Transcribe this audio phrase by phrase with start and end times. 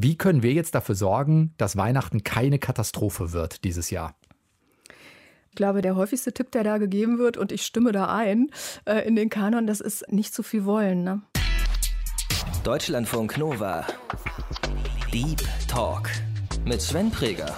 [0.00, 4.14] Wie können wir jetzt dafür sorgen, dass Weihnachten keine Katastrophe wird dieses Jahr?
[5.50, 8.52] Ich glaube, der häufigste Tipp, der da gegeben wird, und ich stimme da ein,
[8.84, 11.02] äh, in den Kanon, das ist nicht zu viel wollen.
[11.02, 11.22] Ne?
[12.62, 13.88] Deutschlandfunk Nova.
[15.12, 16.08] Deep Talk
[16.64, 17.52] mit Sven Preger.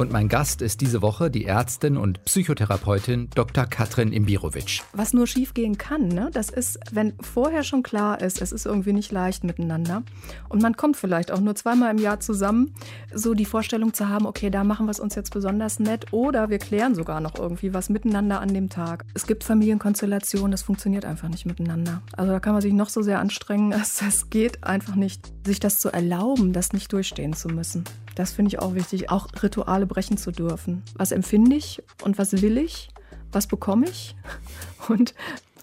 [0.00, 3.66] Und mein Gast ist diese Woche die Ärztin und Psychotherapeutin Dr.
[3.66, 4.80] Katrin Imbirovic.
[4.94, 6.30] Was nur schiefgehen kann, ne?
[6.32, 10.02] das ist, wenn vorher schon klar ist, es ist irgendwie nicht leicht miteinander
[10.48, 12.72] und man kommt vielleicht auch nur zweimal im Jahr zusammen,
[13.12, 16.48] so die Vorstellung zu haben, okay, da machen wir es uns jetzt besonders nett oder
[16.48, 19.04] wir klären sogar noch irgendwie was miteinander an dem Tag.
[19.12, 22.00] Es gibt Familienkonstellationen, das funktioniert einfach nicht miteinander.
[22.16, 23.72] Also da kann man sich noch so sehr anstrengen,
[24.08, 27.84] es geht einfach nicht, sich das zu erlauben, das nicht durchstehen zu müssen.
[28.14, 30.82] Das finde ich auch wichtig, auch Rituale brechen zu dürfen.
[30.94, 32.88] Was empfinde ich und was will ich?
[33.32, 34.16] Was bekomme ich?
[34.88, 35.14] Und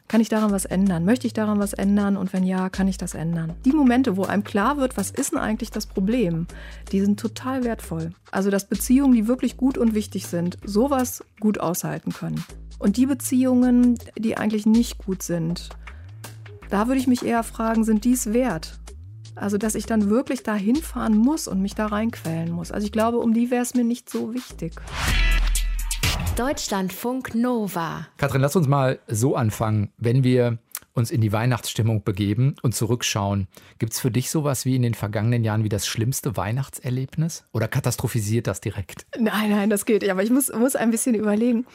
[0.07, 1.03] kann ich daran was ändern?
[1.03, 2.15] Möchte ich daran was ändern?
[2.15, 3.55] Und wenn ja, kann ich das ändern?
[3.65, 6.47] Die Momente, wo einem klar wird, was ist denn eigentlich das Problem,
[6.93, 8.11] die sind total wertvoll.
[8.31, 12.41] Also, dass Beziehungen, die wirklich gut und wichtig sind, sowas gut aushalten können.
[12.79, 15.69] Und die Beziehungen, die eigentlich nicht gut sind,
[16.69, 18.79] da würde ich mich eher fragen, sind die es wert?
[19.39, 22.71] Also, dass ich dann wirklich da hinfahren muss und mich da reinquälen muss.
[22.71, 24.73] Also, ich glaube, um die wäre es mir nicht so wichtig.
[26.35, 28.07] Deutschlandfunk Nova.
[28.17, 29.91] Katrin, lass uns mal so anfangen.
[29.97, 30.57] Wenn wir
[30.93, 34.95] uns in die Weihnachtsstimmung begeben und zurückschauen, gibt es für dich sowas wie in den
[34.95, 37.45] vergangenen Jahren wie das schlimmste Weihnachtserlebnis?
[37.53, 39.05] Oder katastrophisiert das direkt?
[39.17, 40.07] Nein, nein, das geht.
[40.09, 41.65] Aber ich muss, muss ein bisschen überlegen.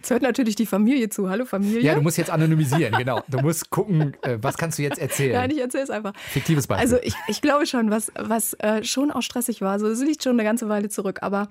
[0.00, 1.28] Jetzt hört natürlich die Familie zu.
[1.28, 1.82] Hallo Familie.
[1.82, 3.22] Ja, du musst jetzt anonymisieren, genau.
[3.28, 5.34] Du musst gucken, äh, was kannst du jetzt erzählen?
[5.34, 6.14] Nein, ich erzähle es einfach.
[6.16, 6.82] Fiktives Beispiel.
[6.82, 9.72] Also ich, ich glaube schon, was, was äh, schon auch stressig war.
[9.72, 11.18] Also das liegt schon eine ganze Weile zurück.
[11.20, 11.48] Aber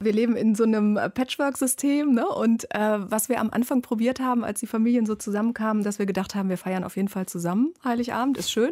[0.00, 2.26] wir leben in so einem Patchwork-System, ne?
[2.26, 6.06] Und äh, was wir am Anfang probiert haben, als die Familien so zusammenkamen, dass wir
[6.06, 8.70] gedacht haben, wir feiern auf jeden Fall zusammen Heiligabend, ist schön.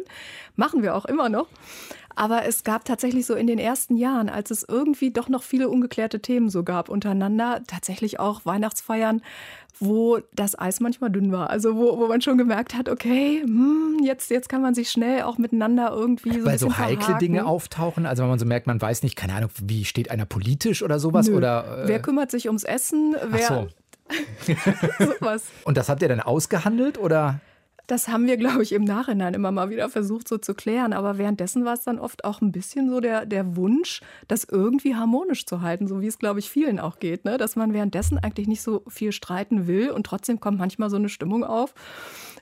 [0.55, 1.47] Machen wir auch immer noch.
[2.17, 5.69] Aber es gab tatsächlich so in den ersten Jahren, als es irgendwie doch noch viele
[5.69, 9.21] ungeklärte Themen so gab untereinander, tatsächlich auch Weihnachtsfeiern,
[9.79, 11.51] wo das Eis manchmal dünn war.
[11.51, 15.21] Also wo, wo man schon gemerkt hat, okay, hm, jetzt, jetzt kann man sich schnell
[15.21, 17.19] auch miteinander irgendwie so Weil so heikle verhaken.
[17.19, 20.25] Dinge auftauchen, also wenn man so merkt, man weiß nicht, keine Ahnung, wie steht einer
[20.25, 21.27] politisch oder sowas?
[21.27, 21.37] Nö.
[21.37, 23.15] Oder, äh, wer kümmert sich ums Essen?
[23.29, 23.67] Wer, Ach
[24.99, 25.05] so.
[25.05, 25.43] sowas.
[25.65, 27.41] Und das habt ihr dann ausgehandelt oder?
[27.87, 30.91] Das haben wir, glaube ich, im Nachhinein immer mal wieder versucht so zu klären.
[30.91, 34.95] Aber währenddessen war es dann oft auch ein bisschen so der, der Wunsch, das irgendwie
[34.95, 37.23] harmonisch zu halten, so wie es, glaube ich, vielen auch geht.
[37.23, 37.37] Ne?
[37.37, 41.09] Dass man währenddessen eigentlich nicht so viel streiten will und trotzdem kommt manchmal so eine
[41.09, 41.73] Stimmung auf.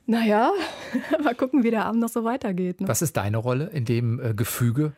[0.07, 0.51] Naja,
[1.23, 2.81] mal gucken, wie der Abend noch so weitergeht.
[2.81, 2.87] Ne?
[2.87, 4.93] Was ist deine Rolle in dem äh, Gefüge?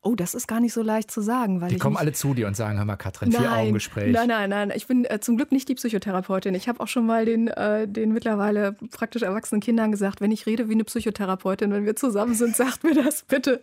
[0.00, 1.60] Oh, das ist gar nicht so leicht zu sagen.
[1.60, 4.12] Weil die ich kommen alle zu dir und sagen, hör mal, Katrin, vier Augengespräch.
[4.12, 4.72] Nein, nein, nein.
[4.74, 6.54] Ich bin äh, zum Glück nicht die Psychotherapeutin.
[6.54, 10.46] Ich habe auch schon mal den, äh, den mittlerweile praktisch erwachsenen Kindern gesagt, wenn ich
[10.46, 13.60] rede wie eine Psychotherapeutin, wenn wir zusammen sind, sagt mir das bitte.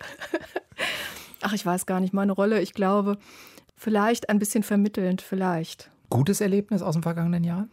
[1.41, 3.17] Ach, ich weiß gar nicht, meine Rolle, ich glaube,
[3.77, 5.89] vielleicht ein bisschen vermittelnd, vielleicht.
[6.09, 7.67] Gutes Erlebnis aus dem vergangenen Jahr?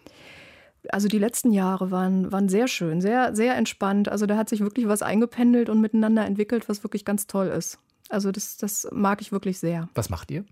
[0.91, 4.09] also die letzten Jahre waren, waren sehr schön, sehr, sehr entspannt.
[4.09, 7.79] Also da hat sich wirklich was eingependelt und miteinander entwickelt, was wirklich ganz toll ist.
[8.09, 9.89] Also das, das mag ich wirklich sehr.
[9.95, 10.45] Was macht ihr?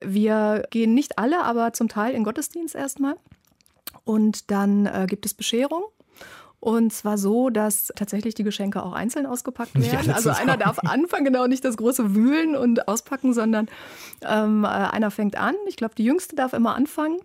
[0.00, 3.16] Wir gehen nicht alle, aber zum Teil in Gottesdienst erstmal.
[4.04, 5.84] Und dann äh, gibt es Bescherung.
[6.60, 10.10] Und zwar so, dass tatsächlich die Geschenke auch einzeln ausgepackt werden.
[10.10, 13.68] Also einer darf anfangen, genau nicht das große Wühlen und Auspacken, sondern
[14.22, 15.54] ähm, einer fängt an.
[15.68, 17.18] Ich glaube, die Jüngste darf immer anfangen.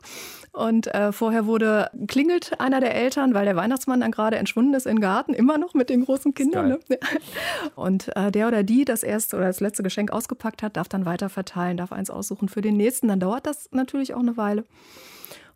[0.53, 4.86] Und äh, vorher wurde klingelt einer der Eltern, weil der Weihnachtsmann dann gerade entschwunden ist
[4.86, 6.68] im Garten, immer noch mit den großen Kindern.
[6.68, 6.80] Ne?
[7.75, 11.06] Und äh, der oder die das erste oder das letzte Geschenk ausgepackt hat, darf dann
[11.06, 13.08] weiter verteilen, darf eins aussuchen für den nächsten.
[13.08, 14.66] Dann dauert das natürlich auch eine Weile.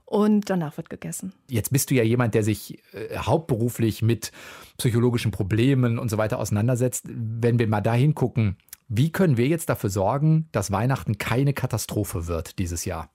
[0.06, 1.34] Und danach wird gegessen.
[1.50, 4.32] Jetzt bist du ja jemand, der sich äh, hauptberuflich mit
[4.78, 7.06] psychologischen Problemen und so weiter auseinandersetzt.
[7.08, 8.56] Wenn wir mal da hingucken,
[8.88, 13.10] wie können wir jetzt dafür sorgen, dass Weihnachten keine Katastrophe wird dieses Jahr?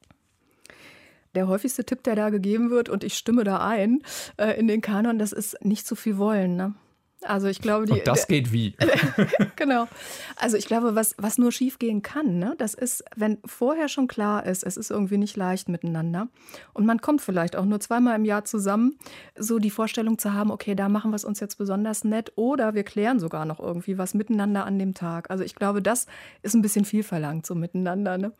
[1.37, 4.03] Der häufigste Tipp, der da gegeben wird, und ich stimme da ein,
[4.37, 6.57] äh, in den Kanon, das ist nicht zu viel wollen.
[6.57, 6.75] Ne?
[7.23, 8.75] Also ich glaube, die, Und das geht wie?
[9.57, 9.89] genau.
[10.37, 14.47] Also ich glaube, was, was nur schiefgehen kann, ne, das ist, wenn vorher schon klar
[14.47, 16.29] ist, es ist irgendwie nicht leicht miteinander
[16.73, 18.99] und man kommt vielleicht auch nur zweimal im Jahr zusammen,
[19.37, 22.75] so die Vorstellung zu haben, okay, da machen wir es uns jetzt besonders nett oder
[22.75, 25.31] wir klären sogar noch irgendwie was miteinander an dem Tag.
[25.31, 26.07] Also ich glaube, das
[26.43, 28.17] ist ein bisschen viel verlangt so miteinander.
[28.17, 28.33] Ne?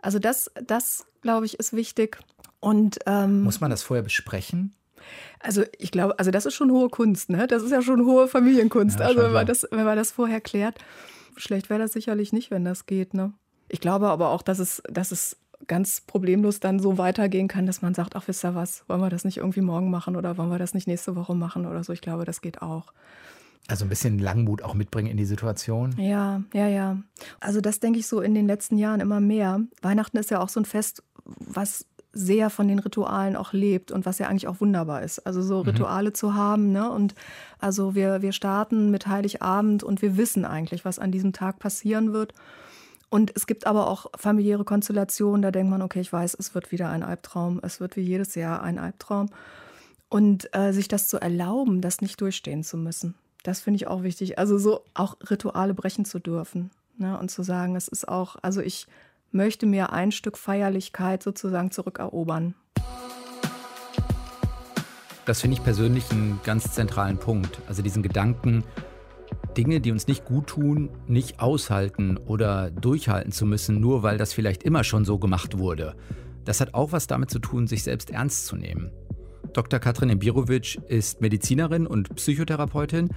[0.00, 2.18] Also das, das glaube ich, ist wichtig.
[2.60, 4.74] Und ähm, muss man das vorher besprechen?
[5.40, 7.46] Also ich glaube, also das ist schon hohe Kunst, ne?
[7.46, 9.00] Das ist ja schon hohe Familienkunst.
[9.00, 10.78] Ja, also wenn man, das, wenn man das vorher klärt,
[11.36, 13.32] schlecht wäre das sicherlich nicht, wenn das geht, ne?
[13.68, 17.82] Ich glaube aber auch, dass es, dass es ganz problemlos dann so weitergehen kann, dass
[17.82, 20.50] man sagt, ach, wisst ihr was, wollen wir das nicht irgendwie morgen machen oder wollen
[20.50, 21.92] wir das nicht nächste Woche machen oder so.
[21.92, 22.92] Ich glaube, das geht auch.
[23.66, 25.94] Also ein bisschen Langmut auch mitbringen in die Situation.
[25.98, 26.96] Ja, ja, ja.
[27.38, 29.60] Also das denke ich so in den letzten Jahren immer mehr.
[29.82, 34.06] Weihnachten ist ja auch so ein Fest, was sehr von den Ritualen auch lebt und
[34.06, 35.20] was ja eigentlich auch wunderbar ist.
[35.26, 35.70] Also so mhm.
[35.70, 36.14] Rituale mhm.
[36.14, 36.72] zu haben.
[36.72, 36.90] Ne?
[36.90, 37.14] Und
[37.58, 42.12] also wir, wir starten mit Heiligabend und wir wissen eigentlich, was an diesem Tag passieren
[42.12, 42.32] wird.
[43.10, 46.72] Und es gibt aber auch familiäre Konstellationen, da denkt man, okay, ich weiß, es wird
[46.72, 49.30] wieder ein Albtraum, es wird wie jedes Jahr ein Albtraum.
[50.10, 54.02] Und äh, sich das zu erlauben, das nicht durchstehen zu müssen, das finde ich auch
[54.02, 54.38] wichtig.
[54.38, 57.18] Also so auch Rituale brechen zu dürfen ne?
[57.18, 58.86] und zu sagen, es ist auch, also ich
[59.30, 62.54] möchte mir ein Stück Feierlichkeit sozusagen zurückerobern.
[65.26, 67.60] Das finde ich persönlich einen ganz zentralen Punkt.
[67.68, 68.64] Also diesen Gedanken,
[69.56, 74.32] Dinge, die uns nicht gut tun, nicht aushalten oder durchhalten zu müssen, nur weil das
[74.32, 75.96] vielleicht immer schon so gemacht wurde.
[76.44, 78.90] Das hat auch was damit zu tun, sich selbst ernst zu nehmen.
[79.52, 79.80] Dr.
[79.80, 83.08] Katrin Embirovic ist Medizinerin und Psychotherapeutin.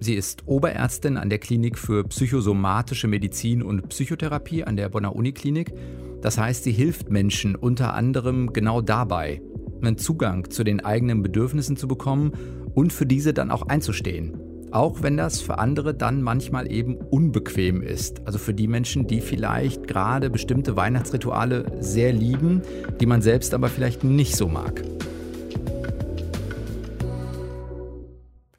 [0.00, 5.72] Sie ist Oberärztin an der Klinik für psychosomatische Medizin und Psychotherapie an der Bonner Uniklinik.
[6.20, 9.40] Das heißt, sie hilft Menschen unter anderem genau dabei,
[9.80, 12.32] einen Zugang zu den eigenen Bedürfnissen zu bekommen
[12.74, 14.38] und für diese dann auch einzustehen.
[14.70, 18.26] Auch wenn das für andere dann manchmal eben unbequem ist.
[18.26, 22.60] Also für die Menschen, die vielleicht gerade bestimmte Weihnachtsrituale sehr lieben,
[23.00, 24.84] die man selbst aber vielleicht nicht so mag.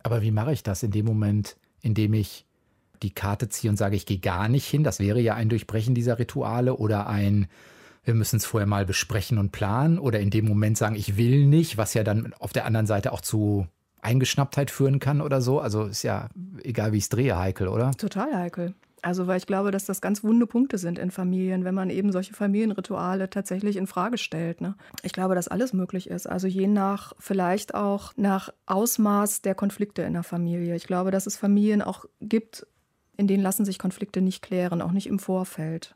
[0.10, 2.48] Aber wie mache ich das in dem Moment, in dem ich
[3.04, 4.84] die Karte ziehe und sage, ich gehe gar nicht hin?
[4.84, 7.48] Das wäre ja ein Durchbrechen dieser Rituale oder ein,
[8.04, 11.46] wir müssen es vorher mal besprechen und planen oder in dem Moment sagen, ich will
[11.46, 13.68] nicht, was ja dann auf der anderen Seite auch zu
[14.02, 15.60] Eingeschnapptheit führen kann oder so.
[15.60, 16.30] Also ist ja,
[16.64, 17.92] egal wie ich es drehe, heikel, oder?
[17.92, 18.74] Total heikel.
[19.02, 22.12] Also, weil ich glaube, dass das ganz wunde Punkte sind in Familien, wenn man eben
[22.12, 24.62] solche Familienrituale tatsächlich in Frage stellt.
[24.62, 24.76] Ne?
[25.04, 26.28] Ich glaube, dass alles möglich ist.
[26.28, 30.76] Also je nach, vielleicht auch nach Ausmaß der Konflikte in der Familie.
[30.76, 32.68] Ich glaube, dass es Familien auch gibt,
[33.18, 35.96] in denen lassen sich Konflikte nicht klären, auch nicht im Vorfeld.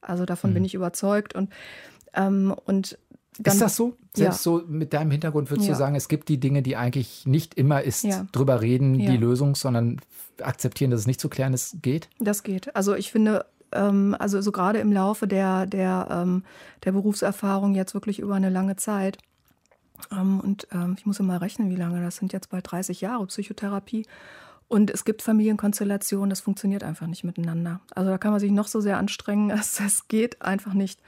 [0.00, 0.54] Also davon mhm.
[0.54, 1.34] bin ich überzeugt.
[1.34, 1.50] Und,
[2.14, 2.98] ähm, und
[3.38, 3.96] dann, ist das so?
[4.14, 4.52] Selbst ja.
[4.52, 5.74] so mit deinem Hintergrund würdest ja.
[5.74, 8.26] du sagen, es gibt die Dinge, die eigentlich nicht immer ist, ja.
[8.32, 10.00] drüber reden, die Lösung, sondern
[10.42, 12.08] akzeptieren, dass es nicht zu klären ist, geht?
[12.18, 12.74] Das geht.
[12.74, 16.44] Also ich finde, ähm, also so gerade im Laufe der, der, ähm,
[16.84, 19.18] der Berufserfahrung jetzt wirklich über eine lange Zeit.
[20.10, 23.26] Ähm, und ähm, ich muss immer rechnen, wie lange, das sind jetzt bald 30 Jahre
[23.26, 24.06] Psychotherapie.
[24.68, 27.80] Und es gibt Familienkonstellationen, das funktioniert einfach nicht miteinander.
[27.94, 31.00] Also da kann man sich noch so sehr anstrengen, es, es geht einfach nicht.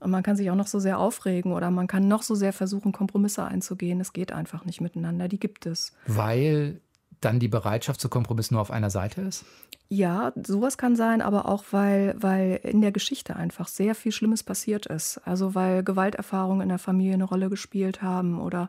[0.00, 2.52] Und man kann sich auch noch so sehr aufregen oder man kann noch so sehr
[2.52, 4.00] versuchen, Kompromisse einzugehen.
[4.00, 5.28] Es geht einfach nicht miteinander.
[5.28, 5.92] Die gibt es.
[6.06, 6.80] Weil
[7.20, 9.44] dann die Bereitschaft zu Kompromissen nur auf einer Seite ist?
[9.88, 14.42] Ja, sowas kann sein, aber auch weil, weil in der Geschichte einfach sehr viel Schlimmes
[14.42, 15.18] passiert ist.
[15.24, 18.68] Also weil Gewalterfahrungen in der Familie eine Rolle gespielt haben oder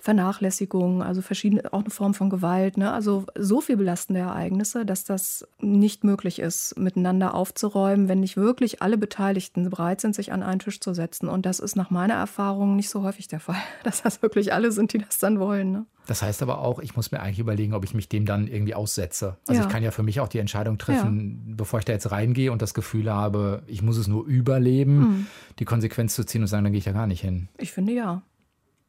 [0.00, 2.76] Vernachlässigung, also verschiedene, auch eine Form von Gewalt.
[2.76, 2.92] Ne?
[2.92, 8.80] Also so viel belastende Ereignisse, dass das nicht möglich ist, miteinander aufzuräumen, wenn nicht wirklich
[8.80, 11.28] alle Beteiligten bereit sind, sich an einen Tisch zu setzen.
[11.28, 14.70] Und das ist nach meiner Erfahrung nicht so häufig der Fall, dass das wirklich alle
[14.70, 15.72] sind, die das dann wollen.
[15.72, 15.86] Ne?
[16.06, 18.74] Das heißt aber auch, ich muss mir eigentlich überlegen, ob ich mich dem dann irgendwie
[18.74, 19.36] aussetze.
[19.46, 19.66] Also ja.
[19.66, 21.54] ich kann ja für mich auch die Entscheidung treffen, ja.
[21.56, 25.26] bevor ich da jetzt reingehe und das Gefühl habe, ich muss es nur überleben, hm.
[25.58, 27.48] die Konsequenz zu ziehen und sagen, dann gehe ich ja gar nicht hin.
[27.58, 28.22] Ich finde ja.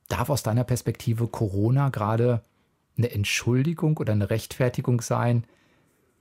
[0.09, 2.43] Darf aus deiner Perspektive Corona gerade
[2.97, 5.45] eine Entschuldigung oder eine Rechtfertigung sein,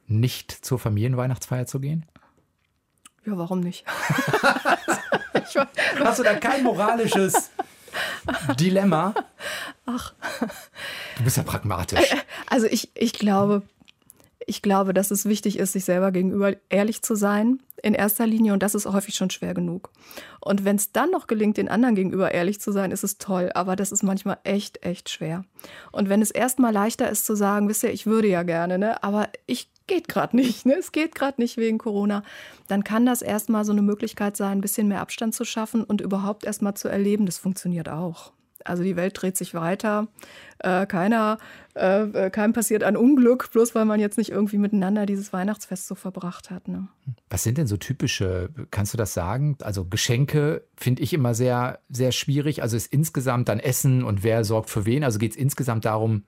[0.06, 2.06] nicht zur Familienweihnachtsfeier zu gehen?
[3.26, 3.84] Ja, warum nicht?
[5.98, 7.50] Hast du da kein moralisches
[8.58, 9.14] Dilemma?
[9.86, 10.12] Ach.
[11.16, 12.14] Du bist ja pragmatisch.
[12.46, 13.62] Also ich, ich glaube,
[14.48, 18.54] ich glaube, dass es wichtig ist, sich selber gegenüber ehrlich zu sein, in erster Linie.
[18.54, 19.90] Und das ist häufig schon schwer genug.
[20.40, 23.50] Und wenn es dann noch gelingt, den anderen gegenüber ehrlich zu sein, ist es toll.
[23.54, 25.44] Aber das ist manchmal echt, echt schwer.
[25.92, 29.02] Und wenn es erstmal leichter ist zu sagen, wisst ihr, ich würde ja gerne, ne?
[29.02, 30.76] aber ich geht gerade nicht, ne?
[30.78, 32.22] es geht gerade nicht wegen Corona,
[32.68, 36.00] dann kann das erstmal so eine Möglichkeit sein, ein bisschen mehr Abstand zu schaffen und
[36.00, 38.32] überhaupt erstmal zu erleben, das funktioniert auch.
[38.68, 40.08] Also die Welt dreht sich weiter.
[40.58, 41.38] Äh, keiner,
[41.74, 45.86] äh, äh, keinem passiert ein Unglück, bloß weil man jetzt nicht irgendwie miteinander dieses Weihnachtsfest
[45.86, 46.68] so verbracht hat.
[46.68, 46.88] Ne?
[47.30, 49.56] Was sind denn so typische, kannst du das sagen?
[49.62, 52.62] Also Geschenke finde ich immer sehr, sehr schwierig.
[52.62, 55.04] Also ist insgesamt dann Essen und wer sorgt für wen?
[55.04, 56.24] Also geht es insgesamt darum,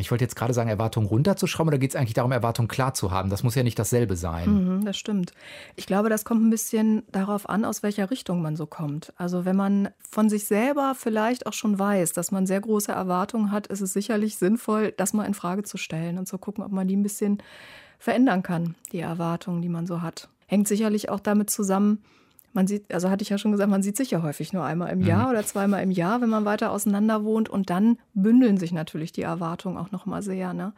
[0.00, 3.10] ich wollte jetzt gerade sagen, Erwartungen runterzuschrauben oder geht es eigentlich darum, Erwartungen klar zu
[3.10, 3.30] haben?
[3.30, 4.78] Das muss ja nicht dasselbe sein.
[4.78, 5.32] Mhm, das stimmt.
[5.76, 9.12] Ich glaube, das kommt ein bisschen darauf an, aus welcher Richtung man so kommt.
[9.16, 13.52] Also wenn man von sich selber vielleicht auch schon weiß, dass man sehr große Erwartungen
[13.52, 16.72] hat, ist es sicherlich sinnvoll, das mal in Frage zu stellen und zu gucken, ob
[16.72, 17.38] man die ein bisschen
[17.98, 20.28] verändern kann, die Erwartungen, die man so hat.
[20.46, 22.02] Hängt sicherlich auch damit zusammen,
[22.58, 24.90] man sieht, also hatte ich ja schon gesagt, man sieht sich ja häufig nur einmal
[24.92, 25.30] im Jahr mhm.
[25.30, 27.48] oder zweimal im Jahr, wenn man weiter auseinander wohnt.
[27.48, 30.72] Und dann bündeln sich natürlich die Erwartungen auch nochmal sehr, ne?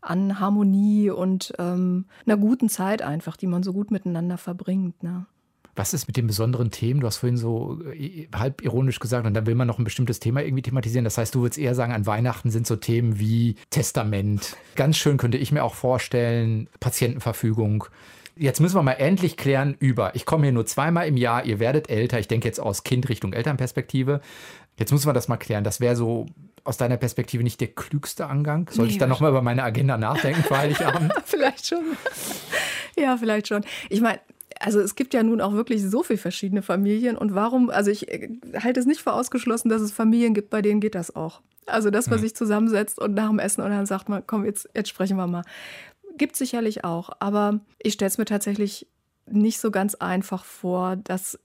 [0.00, 5.02] An Harmonie und ähm, einer guten Zeit einfach, die man so gut miteinander verbringt.
[5.02, 5.26] Ne?
[5.74, 7.00] Was ist mit den besonderen Themen?
[7.00, 10.20] Du hast vorhin so äh, halb ironisch gesagt, und dann will man noch ein bestimmtes
[10.20, 11.04] Thema irgendwie thematisieren.
[11.04, 14.56] Das heißt, du würdest eher sagen, an Weihnachten sind so Themen wie Testament.
[14.76, 17.86] Ganz schön könnte ich mir auch vorstellen, Patientenverfügung.
[18.36, 21.60] Jetzt müssen wir mal endlich klären über, ich komme hier nur zweimal im Jahr, ihr
[21.60, 24.20] werdet älter, ich denke jetzt aus Kind Richtung Elternperspektive.
[24.76, 25.62] Jetzt müssen wir das mal klären.
[25.62, 26.26] Das wäre so
[26.64, 28.68] aus deiner Perspektive nicht der klügste Angang?
[28.70, 31.12] Sollte nee, ich dann nochmal über meine Agenda nachdenken für Heiligabend?
[31.24, 31.84] vielleicht schon.
[32.96, 33.64] ja, vielleicht schon.
[33.90, 34.18] Ich meine,
[34.58, 38.08] also es gibt ja nun auch wirklich so viele verschiedene Familien und warum, also ich
[38.10, 41.42] äh, halte es nicht für ausgeschlossen, dass es Familien gibt, bei denen geht das auch.
[41.66, 42.24] Also dass man hm.
[42.24, 45.26] sich zusammensetzt und nach dem Essen und dann sagt man, komm, jetzt, jetzt sprechen wir
[45.26, 45.44] mal.
[46.16, 48.86] Gibt sicherlich auch, aber ich stelle es mir tatsächlich
[49.26, 51.38] nicht so ganz einfach vor, dass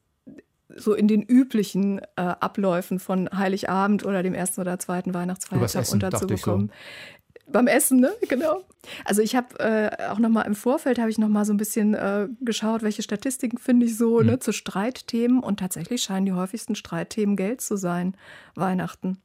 [0.76, 6.68] so in den üblichen äh, Abläufen von Heiligabend oder dem ersten oder zweiten Weihnachtsfeiertag unterzubekommen.
[6.68, 7.52] So.
[7.52, 8.12] Beim Essen, ne?
[8.30, 8.62] Genau.
[9.06, 11.58] Also ich habe äh, auch noch mal im Vorfeld habe ich noch mal so ein
[11.58, 14.28] bisschen äh, geschaut, welche Statistiken finde ich so mhm.
[14.28, 18.16] ne, zu Streitthemen und tatsächlich scheinen die häufigsten Streitthemen Geld zu sein.
[18.56, 19.18] Weihnachten.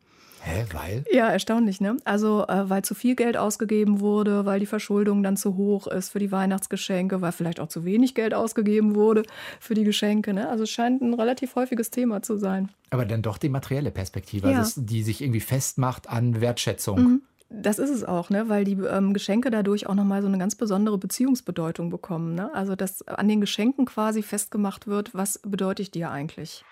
[0.46, 1.04] Hä, weil?
[1.10, 1.96] Ja, erstaunlich, ne?
[2.04, 6.10] Also, äh, weil zu viel Geld ausgegeben wurde, weil die Verschuldung dann zu hoch ist
[6.10, 9.22] für die Weihnachtsgeschenke, weil vielleicht auch zu wenig Geld ausgegeben wurde
[9.58, 10.50] für die Geschenke, ne?
[10.50, 12.68] Also, es scheint ein relativ häufiges Thema zu sein.
[12.90, 14.58] Aber dann doch die materielle Perspektive, ja.
[14.58, 17.00] also, die sich irgendwie festmacht an Wertschätzung.
[17.00, 17.22] Mhm.
[17.48, 18.48] Das ist es auch, ne?
[18.48, 22.34] weil die ähm, Geschenke dadurch auch nochmal so eine ganz besondere Beziehungsbedeutung bekommen.
[22.34, 22.52] Ne?
[22.52, 26.64] Also, dass an den Geschenken quasi festgemacht wird, was bedeutet dir eigentlich?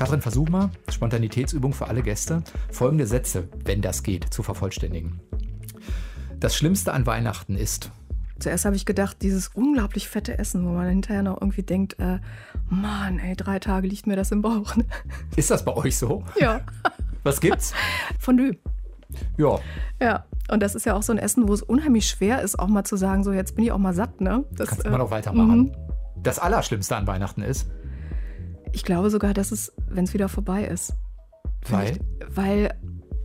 [0.00, 5.20] Katrin, versuch mal, Spontanitätsübung für alle Gäste, folgende Sätze, wenn das geht, zu vervollständigen.
[6.38, 7.92] Das Schlimmste an Weihnachten ist.
[8.38, 12.18] Zuerst habe ich gedacht, dieses unglaublich fette Essen, wo man hinterher noch irgendwie denkt, äh,
[12.70, 14.74] Mann, ey, drei Tage liegt mir das im Bauch.
[15.36, 16.24] Ist das bei euch so?
[16.40, 16.62] Ja.
[17.22, 17.74] Was gibt's?
[18.18, 18.56] Fondue.
[19.36, 19.58] Ja.
[20.00, 22.68] Ja, und das ist ja auch so ein Essen, wo es unheimlich schwer ist, auch
[22.68, 24.46] mal zu sagen, so jetzt bin ich auch mal satt, ne?
[24.50, 25.58] Das kannst äh, man auch weitermachen.
[25.58, 25.72] Mhm.
[26.22, 27.66] Das Allerschlimmste an Weihnachten ist?
[28.72, 30.94] Ich glaube sogar, dass es, wenn es wieder vorbei ist.
[31.68, 31.98] Weil?
[32.34, 32.74] weil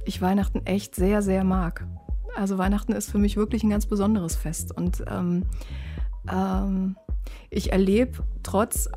[0.05, 1.87] ich Weihnachten echt sehr, sehr mag.
[2.35, 4.75] Also Weihnachten ist für mich wirklich ein ganz besonderes Fest.
[4.75, 5.45] Und ähm,
[6.31, 6.97] ähm,
[7.49, 8.89] ich erlebe trotz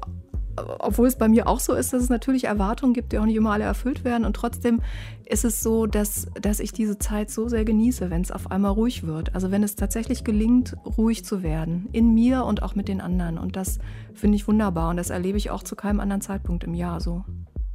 [0.79, 3.37] obwohl es bei mir auch so ist, dass es natürlich Erwartungen gibt, die auch nicht
[3.37, 4.25] immer alle erfüllt werden.
[4.25, 4.81] Und trotzdem
[5.25, 8.73] ist es so, dass, dass ich diese Zeit so sehr genieße, wenn es auf einmal
[8.73, 9.35] ruhig wird.
[9.35, 13.39] Also wenn es tatsächlich gelingt, ruhig zu werden, in mir und auch mit den anderen.
[13.39, 13.79] Und das
[14.15, 14.91] finde ich wunderbar.
[14.91, 17.25] Und das erlebe ich auch zu keinem anderen Zeitpunkt im Jahr so.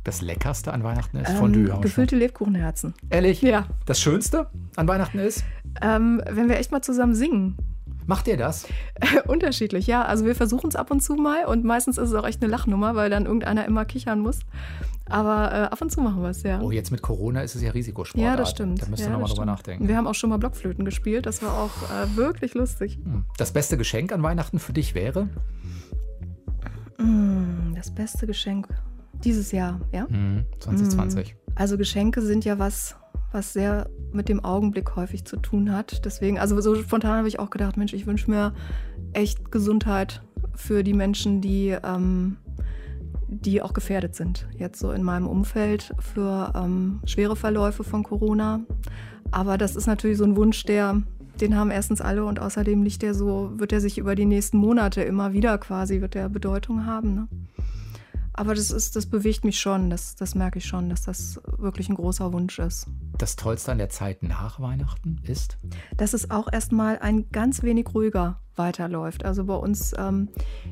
[0.04, 1.30] Das Leckerste an Weihnachten ist?
[1.30, 1.80] Ähm, Fondue.
[1.80, 2.94] Gefüllte Lebkuchenherzen.
[3.10, 3.42] Ehrlich?
[3.42, 3.68] Ja.
[3.86, 5.46] Das Schönste an Weihnachten ist?
[5.82, 7.56] Ähm, wenn wir echt mal zusammen singen.
[8.05, 8.67] Macht ihr das?
[9.27, 10.03] Unterschiedlich, ja.
[10.03, 12.51] Also wir versuchen es ab und zu mal und meistens ist es auch echt eine
[12.51, 14.39] Lachnummer, weil dann irgendeiner immer kichern muss.
[15.10, 16.62] Aber äh, ab und zu machen wir es, ja.
[16.62, 18.24] Oh, jetzt mit Corona ist es ja Risikosport.
[18.24, 18.81] Ja, das stimmt.
[18.81, 19.88] Da müsst ihr ja, nochmal drüber nachdenken.
[19.88, 21.25] Wir haben auch schon mal Blockflöten gespielt.
[21.25, 23.00] Das war auch äh, wirklich lustig.
[23.03, 23.25] Hm.
[23.38, 25.27] Das beste Geschenk an Weihnachten für dich wäre?
[26.98, 28.67] Hm, das beste Geschenk
[29.24, 30.07] dieses Jahr, ja?
[30.60, 31.29] 2020.
[31.29, 32.95] Hm, also Geschenke sind ja was,
[33.34, 36.06] was sehr mit dem Augenblick häufig zu tun hat.
[36.06, 38.54] Deswegen, also so spontan habe ich auch gedacht, Mensch, ich wünsche mir
[39.13, 40.22] echt Gesundheit
[40.56, 42.38] für die Menschen, die, ähm,
[43.28, 44.48] die auch gefährdet sind.
[44.58, 48.62] Jetzt so in meinem Umfeld für ähm, schwere Verläufe von Corona.
[49.32, 51.02] Aber das ist natürlich so ein Wunsch, der,
[51.42, 54.58] den haben erstens alle und außerdem liegt der so, wird er sich über die nächsten
[54.58, 57.16] Monate immer wieder quasi, wird der Bedeutung haben.
[57.16, 57.28] Ne?
[58.34, 61.90] Aber das ist, das bewegt mich schon, das, das merke ich schon, dass das wirklich
[61.90, 62.88] ein großer Wunsch ist.
[63.17, 65.58] Das Tollste an der Zeit nach Weihnachten ist?
[65.98, 69.25] Dass es auch erstmal ein ganz wenig ruhiger weiterläuft.
[69.25, 70.29] Also bei uns ähm,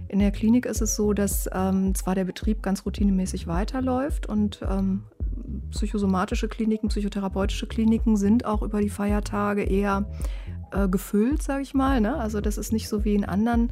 [0.08, 4.62] in der Klinik ist es so, dass ähm, zwar der Betrieb ganz routinemäßig weiterläuft und
[4.68, 5.04] ähm,
[5.72, 10.06] psychosomatische Kliniken, psychotherapeutische Kliniken sind auch über die Feiertage eher
[10.72, 12.02] äh, gefüllt, sage ich mal.
[12.02, 12.16] Ne?
[12.16, 13.72] Also das ist nicht so wie in anderen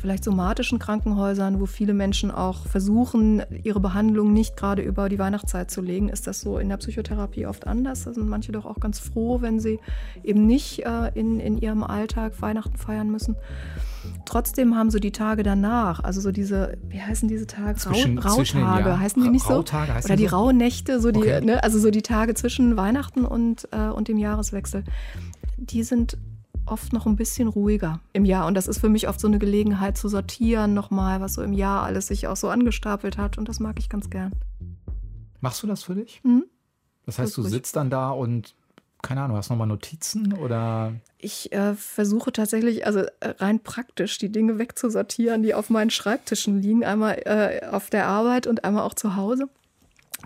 [0.00, 5.70] vielleicht somatischen Krankenhäusern, wo viele Menschen auch versuchen, ihre Behandlung nicht gerade über die Weihnachtszeit
[5.70, 8.04] zu legen, ist das so in der Psychotherapie oft anders.
[8.04, 9.78] Da sind manche doch auch ganz froh, wenn sie
[10.24, 13.36] eben nicht äh, in, in ihrem Alltag Weihnachten feiern müssen.
[14.24, 17.78] Trotzdem haben so die Tage danach, also so diese, wie heißen diese Tage?
[17.78, 19.54] Zwischen, Rau, Rautage, heißen die nicht so?
[19.54, 20.36] Rautage Oder die so?
[20.36, 21.44] rauen Nächte, so die, okay.
[21.44, 24.84] ne, also so die Tage zwischen Weihnachten und, äh, und dem Jahreswechsel.
[25.58, 26.16] Die sind
[26.70, 28.46] oft noch ein bisschen ruhiger im Jahr.
[28.46, 31.52] Und das ist für mich oft so eine Gelegenheit zu sortieren nochmal, was so im
[31.52, 33.38] Jahr alles sich auch so angestapelt hat.
[33.38, 34.32] Und das mag ich ganz gern.
[35.40, 36.20] Machst du das für dich?
[36.22, 36.44] Mhm.
[37.06, 38.54] Das heißt, du sitzt dann da und
[39.02, 40.92] keine Ahnung, hast du nochmal Notizen oder?
[41.18, 46.60] Ich äh, versuche tatsächlich, also äh, rein praktisch, die Dinge wegzusortieren, die auf meinen Schreibtischen
[46.60, 46.84] liegen.
[46.84, 49.48] Einmal äh, auf der Arbeit und einmal auch zu Hause.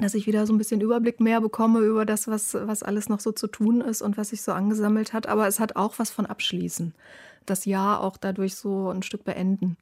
[0.01, 3.21] Dass ich wieder so ein bisschen Überblick mehr bekomme über das, was, was alles noch
[3.21, 5.29] so zu tun ist und was sich so angesammelt hat.
[5.29, 6.95] Aber es hat auch was von Abschließen.
[7.47, 9.77] Das Jahr auch dadurch so ein Stück beenden.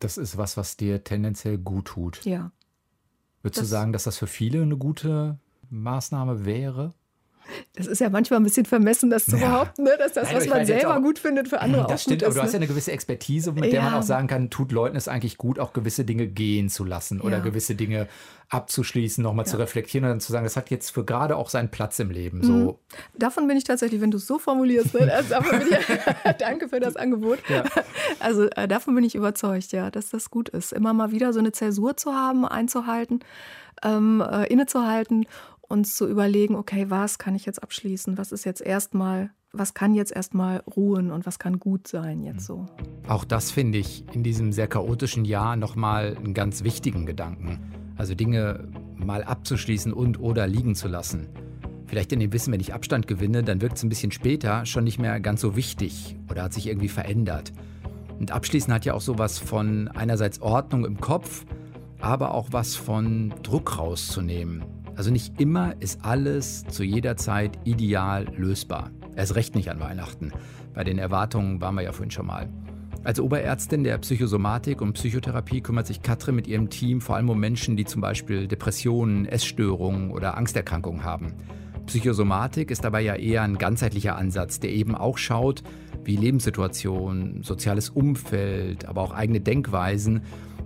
[0.00, 2.24] Das ist was, was dir tendenziell gut tut.
[2.24, 2.52] Ja.
[3.42, 5.38] Würdest das, du sagen, dass das für viele eine gute
[5.70, 6.92] Maßnahme wäre?
[7.74, 9.48] Das ist ja manchmal ein bisschen vermessen, das zu ja.
[9.48, 9.92] behaupten, ne?
[9.98, 12.24] dass das, Nein, was man selber auch, gut findet, für andere das auch Das stimmt,
[12.24, 13.70] aber du hast ja eine gewisse Expertise, mit ja.
[13.70, 16.84] der man auch sagen kann, tut Leuten es eigentlich gut, auch gewisse Dinge gehen zu
[16.84, 17.42] lassen oder ja.
[17.42, 18.08] gewisse Dinge
[18.50, 21.70] abzuschließen, nochmal zu reflektieren und dann zu sagen, das hat jetzt für gerade auch seinen
[21.70, 22.42] Platz im Leben.
[22.42, 22.52] So.
[22.52, 22.74] Mhm.
[23.18, 25.12] Davon bin ich tatsächlich, wenn du es so formulierst, ne?
[25.12, 25.78] also ich,
[26.38, 27.38] danke für das Angebot.
[28.20, 31.40] Also äh, davon bin ich überzeugt, ja, dass das gut ist, immer mal wieder so
[31.40, 33.20] eine Zäsur zu haben, einzuhalten,
[33.82, 35.26] ähm, äh, innezuhalten
[35.68, 38.18] uns zu überlegen, okay, was kann ich jetzt abschließen?
[38.18, 42.46] Was ist jetzt erstmal, was kann jetzt erstmal ruhen und was kann gut sein jetzt
[42.46, 42.66] so?
[43.06, 47.60] Auch das finde ich in diesem sehr chaotischen Jahr nochmal einen ganz wichtigen Gedanken.
[47.96, 51.28] Also Dinge mal abzuschließen und oder liegen zu lassen.
[51.86, 54.84] Vielleicht in dem Wissen, wenn ich Abstand gewinne, dann wirkt es ein bisschen später schon
[54.84, 57.52] nicht mehr ganz so wichtig oder hat sich irgendwie verändert.
[58.18, 61.46] Und abschließen hat ja auch sowas von einerseits Ordnung im Kopf,
[62.00, 64.64] aber auch was von Druck rauszunehmen.
[64.98, 68.90] Also nicht immer ist alles zu jeder Zeit ideal lösbar.
[69.14, 70.32] Erst recht nicht an Weihnachten.
[70.74, 72.48] Bei den Erwartungen waren wir ja vorhin schon mal.
[73.04, 77.38] Als Oberärztin der Psychosomatik und Psychotherapie kümmert sich Katrin mit ihrem Team vor allem um
[77.38, 81.32] Menschen, die zum Beispiel Depressionen, Essstörungen oder Angsterkrankungen haben.
[81.86, 85.62] Psychosomatik ist dabei ja eher ein ganzheitlicher Ansatz, der eben auch schaut,
[86.02, 90.22] wie Lebenssituation, soziales Umfeld, aber auch eigene Denkweisen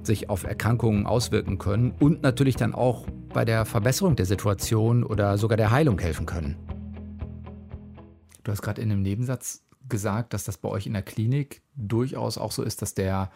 [0.07, 5.39] sich auf Erkrankungen auswirken können und natürlich dann auch bei der Verbesserung der Situation oder
[5.39, 6.57] sogar der Heilung helfen können.
[8.45, 12.39] Du hast gerade in einem Nebensatz gesagt, dass das bei euch in der Klinik durchaus
[12.39, 13.31] auch so ist, dass der,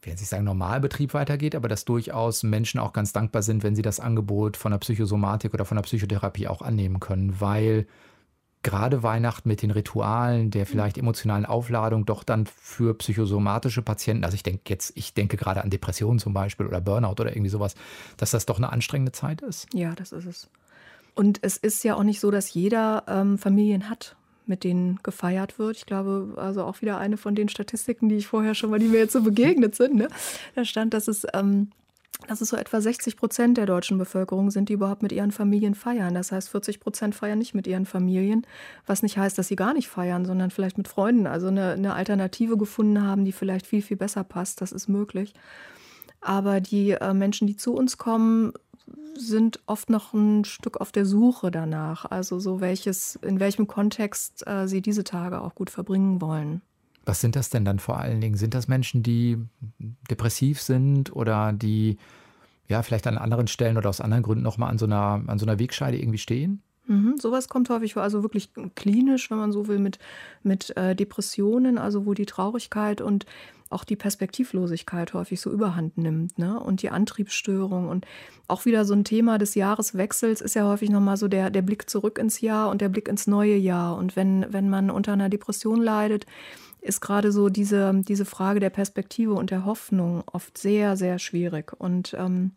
[0.00, 3.76] ich will nicht sagen Normalbetrieb weitergeht, aber dass durchaus Menschen auch ganz dankbar sind, wenn
[3.76, 7.86] sie das Angebot von der Psychosomatik oder von der Psychotherapie auch annehmen können, weil
[8.66, 14.34] gerade Weihnachten mit den Ritualen, der vielleicht emotionalen Aufladung doch dann für psychosomatische Patienten, also
[14.34, 17.76] ich denke jetzt, ich denke gerade an Depressionen zum Beispiel oder Burnout oder irgendwie sowas,
[18.16, 19.68] dass das doch eine anstrengende Zeit ist.
[19.72, 20.48] Ja, das ist es.
[21.14, 25.60] Und es ist ja auch nicht so, dass jeder ähm, Familien hat, mit denen gefeiert
[25.60, 25.76] wird.
[25.76, 28.88] Ich glaube, also auch wieder eine von den Statistiken, die ich vorher schon mal, die
[28.88, 29.94] mir jetzt so begegnet sind.
[29.94, 30.08] Ne?
[30.56, 31.70] Da stand, dass es ähm,
[32.26, 35.74] dass es so etwa 60 Prozent der deutschen Bevölkerung sind, die überhaupt mit ihren Familien
[35.74, 36.14] feiern.
[36.14, 38.46] Das heißt, 40 Prozent feiern nicht mit ihren Familien,
[38.86, 41.94] was nicht heißt, dass sie gar nicht feiern, sondern vielleicht mit Freunden, also eine, eine
[41.94, 44.60] Alternative gefunden haben, die vielleicht viel, viel besser passt.
[44.60, 45.34] Das ist möglich.
[46.20, 48.52] Aber die äh, Menschen, die zu uns kommen,
[49.14, 52.04] sind oft noch ein Stück auf der Suche danach.
[52.06, 56.62] Also so welches, in welchem Kontext äh, sie diese Tage auch gut verbringen wollen.
[57.06, 58.36] Was sind das denn dann vor allen Dingen?
[58.36, 59.38] Sind das Menschen, die
[60.10, 61.96] depressiv sind oder die
[62.68, 65.46] ja vielleicht an anderen Stellen oder aus anderen Gründen nochmal an so einer, an so
[65.46, 66.62] einer Wegscheide irgendwie stehen?
[66.88, 69.98] Mhm, sowas kommt häufig vor, also wirklich klinisch, wenn man so will, mit,
[70.42, 73.26] mit äh, Depressionen, also wo die Traurigkeit und
[73.70, 76.60] auch die Perspektivlosigkeit häufig so überhand nimmt, ne?
[76.60, 77.88] Und die Antriebsstörung.
[77.88, 78.06] Und
[78.46, 81.90] auch wieder so ein Thema des Jahreswechsels ist ja häufig nochmal so der, der Blick
[81.90, 83.96] zurück ins Jahr und der Blick ins neue Jahr.
[83.96, 86.26] Und wenn, wenn man unter einer Depression leidet,
[86.86, 91.72] ist gerade so diese, diese Frage der Perspektive und der Hoffnung oft sehr, sehr schwierig.
[91.78, 92.52] Und ähm,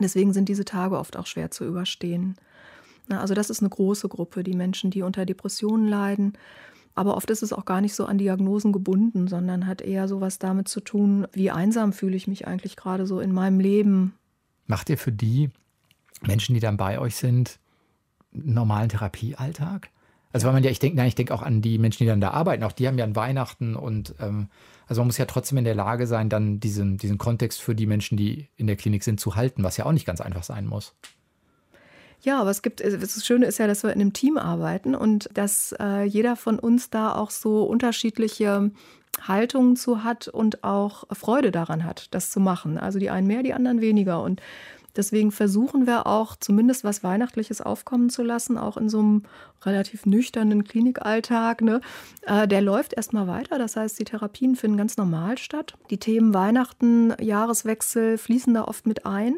[0.00, 2.36] deswegen sind diese Tage oft auch schwer zu überstehen.
[3.08, 6.34] Na, also das ist eine große Gruppe, die Menschen, die unter Depressionen leiden.
[6.94, 10.20] Aber oft ist es auch gar nicht so an Diagnosen gebunden, sondern hat eher so
[10.20, 14.14] was damit zu tun, wie einsam fühle ich mich eigentlich gerade so in meinem Leben.
[14.66, 15.50] Macht ihr für die
[16.22, 17.60] Menschen, die dann bei euch sind,
[18.34, 19.90] einen normalen Therapiealltag?
[20.32, 22.30] Also weil man ja, ich denke, ich denke auch an die Menschen, die dann da
[22.30, 24.48] arbeiten, auch die haben ja an Weihnachten und ähm,
[24.86, 27.86] also man muss ja trotzdem in der Lage sein, dann diesen, diesen Kontext für die
[27.86, 30.66] Menschen, die in der Klinik sind, zu halten, was ja auch nicht ganz einfach sein
[30.66, 30.94] muss.
[32.20, 35.28] Ja, aber es gibt, das Schöne ist ja, dass wir in einem Team arbeiten und
[35.34, 38.70] dass äh, jeder von uns da auch so unterschiedliche
[39.26, 42.78] Haltungen zu hat und auch Freude daran hat, das zu machen.
[42.78, 44.22] Also die einen mehr, die anderen weniger.
[44.22, 44.40] Und
[44.96, 49.22] Deswegen versuchen wir auch zumindest was Weihnachtliches aufkommen zu lassen, auch in so einem
[49.64, 51.60] relativ nüchternen Klinikalltag.
[51.62, 51.80] Ne?
[52.22, 53.58] Äh, der läuft erstmal weiter.
[53.58, 55.74] Das heißt, die Therapien finden ganz normal statt.
[55.90, 59.36] Die Themen Weihnachten, Jahreswechsel fließen da oft mit ein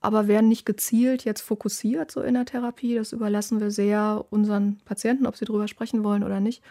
[0.00, 2.94] aber werden nicht gezielt jetzt fokussiert so in der Therapie.
[2.94, 6.62] Das überlassen wir sehr unseren Patienten, ob sie darüber sprechen wollen oder nicht.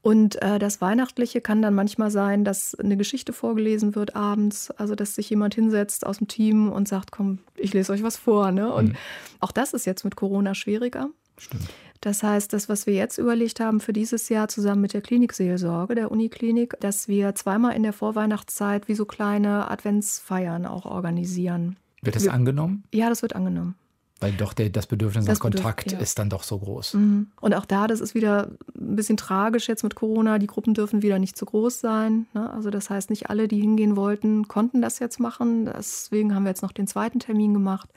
[0.00, 4.94] Und äh, das Weihnachtliche kann dann manchmal sein, dass eine Geschichte vorgelesen wird abends, also
[4.94, 8.52] dass sich jemand hinsetzt aus dem Team und sagt, komm, ich lese euch was vor.
[8.52, 8.72] Ne?
[8.72, 8.96] Und mhm.
[9.40, 11.10] auch das ist jetzt mit Corona schwieriger.
[11.36, 11.68] Stimmt.
[12.00, 15.96] Das heißt, das, was wir jetzt überlegt haben für dieses Jahr zusammen mit der Klinikseelsorge,
[15.96, 21.76] der Uniklinik, dass wir zweimal in der Vorweihnachtszeit wie so kleine Adventsfeiern auch organisieren.
[22.02, 22.84] Wird das wir, angenommen?
[22.92, 23.74] Ja, das wird angenommen.
[24.20, 26.02] Weil doch der, das Bedürfnis das nach Kontakt Bedürf, ja.
[26.02, 26.94] ist dann doch so groß.
[26.94, 27.28] Mhm.
[27.40, 30.38] Und auch da, das ist wieder ein bisschen tragisch jetzt mit Corona.
[30.38, 32.26] Die Gruppen dürfen wieder nicht zu groß sein.
[32.34, 32.50] Ne?
[32.52, 35.66] Also das heißt, nicht alle, die hingehen wollten, konnten das jetzt machen.
[35.66, 37.88] Deswegen haben wir jetzt noch den zweiten Termin gemacht.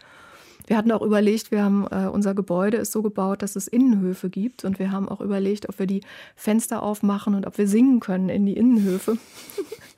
[0.67, 4.29] Wir hatten auch überlegt, wir haben äh, unser Gebäude ist so gebaut, dass es Innenhöfe
[4.29, 6.01] gibt und wir haben auch überlegt, ob wir die
[6.35, 9.17] Fenster aufmachen und ob wir singen können in die Innenhöfe.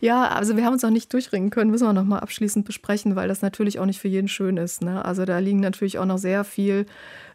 [0.00, 3.16] Ja, also wir haben uns noch nicht durchringen können, müssen wir noch mal abschließend besprechen,
[3.16, 4.82] weil das natürlich auch nicht für jeden schön ist.
[4.82, 5.04] Ne?
[5.04, 6.86] Also da liegen natürlich auch noch sehr viel,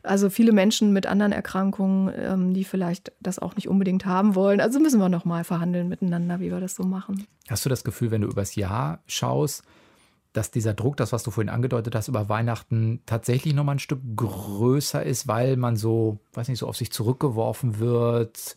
[0.04, 4.62] also viele Menschen mit anderen Erkrankungen, ähm, die vielleicht das auch nicht unbedingt haben wollen.
[4.62, 7.26] Also müssen wir noch mal verhandeln miteinander, wie wir das so machen.
[7.50, 9.64] Hast du das Gefühl, wenn du übers Jahr schaust,
[10.34, 13.80] dass dieser Druck, das, was du vorhin angedeutet hast, über Weihnachten tatsächlich noch mal ein
[13.80, 18.56] Stück größer ist, weil man so, weiß nicht, so auf sich zurückgeworfen wird,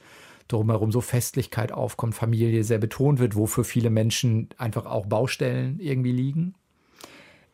[0.53, 5.79] drumherum so Festlichkeit aufkommt, Familie sehr betont wird, wo für viele Menschen einfach auch Baustellen
[5.81, 6.55] irgendwie liegen?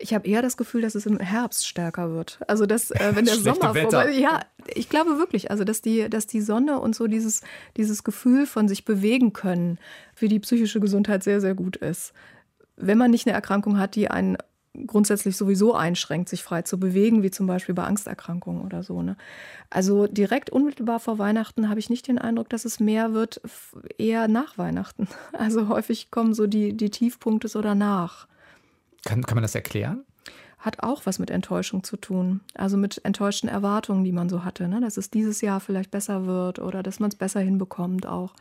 [0.01, 2.39] Ich habe eher das Gefühl, dass es im Herbst stärker wird.
[2.47, 6.27] Also dass äh, wenn der Sommer vorbei, ja, ich glaube wirklich, also dass die, dass
[6.27, 7.43] die Sonne und so dieses,
[7.77, 9.79] dieses Gefühl von sich bewegen können
[10.15, 12.13] für die psychische Gesundheit sehr, sehr gut ist.
[12.77, 14.39] Wenn man nicht eine Erkrankung hat, die einen
[14.87, 19.03] grundsätzlich sowieso einschränkt, sich frei zu bewegen, wie zum Beispiel bei Angsterkrankungen oder so.
[19.03, 19.17] Ne?
[19.71, 23.41] Also direkt unmittelbar vor Weihnachten habe ich nicht den Eindruck, dass es mehr wird,
[23.99, 25.09] eher nach Weihnachten.
[25.33, 28.27] Also häufig kommen so die, die Tiefpunkte so danach.
[29.05, 30.05] Kann, kann man das erklären?
[30.59, 32.41] Hat auch was mit Enttäuschung zu tun.
[32.55, 34.67] Also mit enttäuschten Erwartungen, die man so hatte.
[34.69, 34.81] Ne?
[34.81, 38.35] Dass es dieses Jahr vielleicht besser wird oder dass man es besser hinbekommt auch.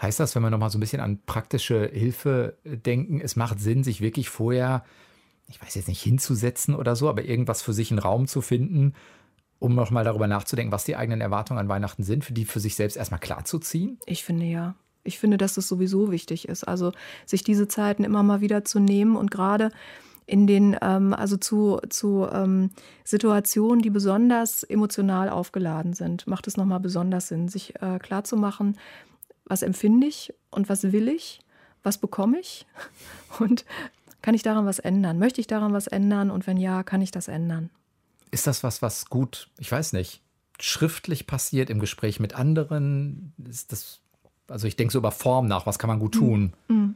[0.00, 3.84] Heißt das, wenn wir nochmal so ein bisschen an praktische Hilfe denken, es macht Sinn,
[3.84, 4.84] sich wirklich vorher
[5.52, 8.94] ich weiß jetzt nicht, hinzusetzen oder so, aber irgendwas für sich einen Raum zu finden,
[9.58, 12.74] um nochmal darüber nachzudenken, was die eigenen Erwartungen an Weihnachten sind, für die für sich
[12.74, 13.98] selbst erstmal klarzuziehen?
[14.06, 14.74] Ich finde ja.
[15.04, 16.64] Ich finde, dass das sowieso wichtig ist.
[16.64, 16.92] Also
[17.26, 19.70] sich diese Zeiten immer mal wieder zu nehmen und gerade
[20.26, 22.70] in den, ähm, also zu, zu ähm,
[23.04, 28.78] Situationen, die besonders emotional aufgeladen sind, macht es nochmal besonders Sinn, sich äh, klarzumachen,
[29.44, 31.40] was empfinde ich und was will ich,
[31.82, 32.66] was bekomme ich
[33.40, 33.64] und
[34.22, 35.18] kann ich daran was ändern?
[35.18, 36.30] Möchte ich daran was ändern?
[36.30, 37.70] Und wenn ja, kann ich das ändern?
[38.30, 40.22] Ist das was, was gut, ich weiß nicht,
[40.58, 43.34] schriftlich passiert im Gespräch mit anderen?
[43.48, 44.00] Ist das,
[44.48, 46.52] also ich denke so über Form nach, was kann man gut tun?
[46.68, 46.94] Mhm.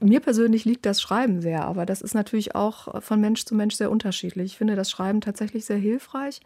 [0.00, 3.76] Mir persönlich liegt das Schreiben sehr, aber das ist natürlich auch von Mensch zu Mensch
[3.76, 4.52] sehr unterschiedlich.
[4.52, 6.40] Ich finde das Schreiben tatsächlich sehr hilfreich.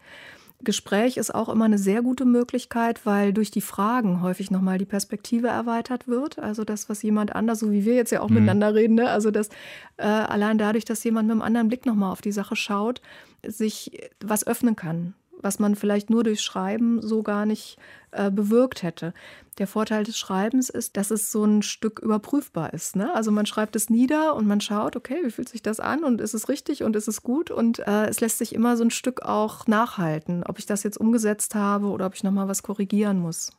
[0.61, 4.85] Gespräch ist auch immer eine sehr gute Möglichkeit, weil durch die Fragen häufig nochmal die
[4.85, 6.37] Perspektive erweitert wird.
[6.37, 8.35] Also das, was jemand anders, so wie wir jetzt ja auch mhm.
[8.35, 9.09] miteinander reden, ne?
[9.09, 9.49] also dass
[9.97, 13.01] äh, allein dadurch, dass jemand mit einem anderen Blick nochmal auf die Sache schaut,
[13.45, 17.77] sich was öffnen kann was man vielleicht nur durch Schreiben so gar nicht
[18.11, 19.13] äh, bewirkt hätte.
[19.57, 22.95] Der Vorteil des Schreibens ist, dass es so ein Stück überprüfbar ist.
[22.95, 23.13] Ne?
[23.13, 26.21] Also man schreibt es nieder und man schaut, okay, wie fühlt sich das an und
[26.21, 28.91] ist es richtig und ist es gut und äh, es lässt sich immer so ein
[28.91, 33.19] Stück auch nachhalten, ob ich das jetzt umgesetzt habe oder ob ich nochmal was korrigieren
[33.19, 33.51] muss.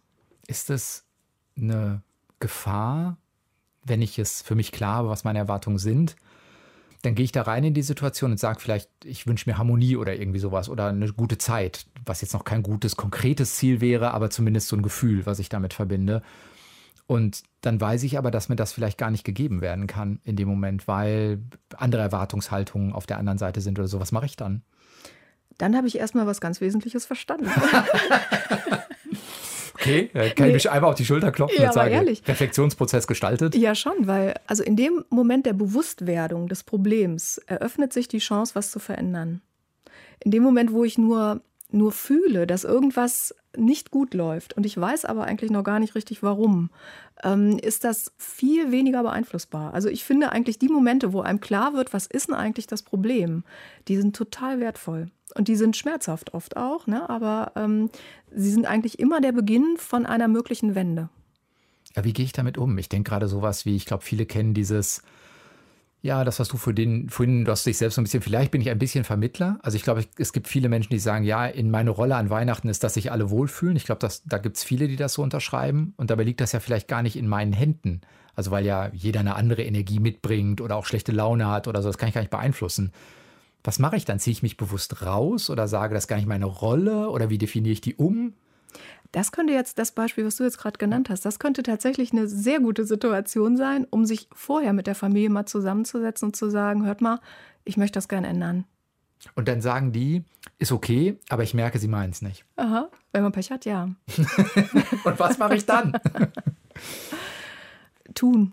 [0.46, 1.04] Ist es
[1.56, 2.02] eine
[2.38, 3.18] Gefahr,
[3.84, 6.16] wenn ich es für mich klar habe, was meine Erwartungen sind?
[7.02, 9.96] Dann gehe ich da rein in die Situation und sage vielleicht, ich wünsche mir Harmonie
[9.96, 14.12] oder irgendwie sowas oder eine gute Zeit, was jetzt noch kein gutes, konkretes Ziel wäre,
[14.12, 16.22] aber zumindest so ein Gefühl, was ich damit verbinde.
[17.06, 20.36] Und dann weiß ich aber, dass mir das vielleicht gar nicht gegeben werden kann in
[20.36, 21.42] dem Moment, weil
[21.76, 23.98] andere Erwartungshaltungen auf der anderen Seite sind oder so.
[23.98, 24.62] Was mache ich dann?
[25.58, 27.50] Dann habe ich erstmal was ganz Wesentliches verstanden.
[29.80, 30.46] Okay, kann nee.
[30.48, 32.22] ich mich einmal auf die Schulter klopfen ja, und sagen, ehrlich.
[32.26, 33.54] Reflexionsprozess gestaltet?
[33.54, 38.54] Ja, schon, weil also in dem Moment der Bewusstwerdung des Problems eröffnet sich die Chance,
[38.54, 39.40] was zu verändern.
[40.22, 41.40] In dem Moment, wo ich nur,
[41.72, 45.94] nur fühle, dass irgendwas nicht gut läuft und ich weiß aber eigentlich noch gar nicht
[45.94, 46.70] richtig warum,
[47.24, 49.74] ähm, ist das viel weniger beeinflussbar.
[49.74, 52.83] Also ich finde eigentlich die Momente, wo einem klar wird, was ist denn eigentlich das
[52.83, 53.44] Problem,
[53.88, 55.11] die sind total wertvoll.
[55.35, 57.09] Und die sind schmerzhaft oft auch, ne?
[57.09, 57.90] aber ähm,
[58.35, 61.09] sie sind eigentlich immer der Beginn von einer möglichen Wende.
[61.94, 62.78] Ja, wie gehe ich damit um?
[62.78, 65.02] Ich denke gerade sowas wie, ich glaube, viele kennen dieses,
[66.02, 68.50] ja, das, was du für den, vorhin, du hast dich selbst so ein bisschen, vielleicht
[68.50, 69.58] bin ich ein bisschen Vermittler.
[69.62, 72.68] Also ich glaube, es gibt viele Menschen, die sagen, ja, in meine Rolle an Weihnachten
[72.68, 73.76] ist, dass sich alle wohlfühlen.
[73.76, 75.92] Ich glaube, da gibt es viele, die das so unterschreiben.
[75.96, 78.00] Und dabei liegt das ja vielleicht gar nicht in meinen Händen.
[78.34, 81.88] Also weil ja jeder eine andere Energie mitbringt oder auch schlechte Laune hat oder so,
[81.88, 82.92] das kann ich gar nicht beeinflussen
[83.62, 84.18] was mache ich dann?
[84.18, 87.38] Ziehe ich mich bewusst raus oder sage, das ist gar nicht meine Rolle oder wie
[87.38, 88.34] definiere ich die um?
[89.12, 92.29] Das könnte jetzt das Beispiel, was du jetzt gerade genannt hast, das könnte tatsächlich eine
[92.29, 96.87] sehr gute Situation sein, um sich vorher mit der Familie mal zusammenzusetzen und zu sagen,
[96.87, 97.20] hört mal,
[97.64, 98.64] ich möchte das gerne ändern.
[99.35, 100.25] Und dann sagen die,
[100.59, 102.44] ist okay, aber ich merke, sie meinen es nicht.
[102.57, 103.85] Aha, wenn man Pech hat, ja.
[105.05, 105.99] Und was mache ich dann?
[108.14, 108.53] Tun.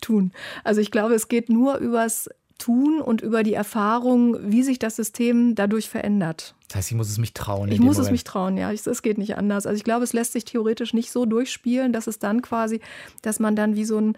[0.00, 0.32] Tun.
[0.64, 2.28] Also ich glaube, es geht nur übers
[2.62, 6.54] Tun und über die Erfahrung, wie sich das System dadurch verändert.
[6.68, 7.72] Das heißt, ich muss es mich trauen.
[7.72, 8.06] Ich muss Moment.
[8.06, 8.70] es mich trauen, ja.
[8.70, 9.66] Es geht nicht anders.
[9.66, 12.80] Also ich glaube, es lässt sich theoretisch nicht so durchspielen, dass es dann quasi,
[13.20, 14.16] dass man dann wie so, ein,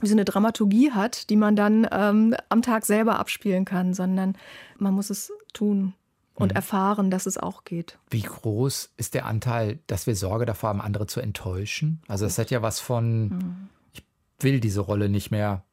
[0.00, 4.36] wie so eine Dramaturgie hat, die man dann ähm, am Tag selber abspielen kann, sondern
[4.78, 5.94] man muss es tun
[6.36, 6.56] und mhm.
[6.56, 7.98] erfahren, dass es auch geht.
[8.08, 12.00] Wie groß ist der Anteil, dass wir Sorge davor haben, andere zu enttäuschen?
[12.06, 13.68] Also es hat ja was von, mhm.
[13.94, 14.04] ich
[14.38, 15.64] will diese Rolle nicht mehr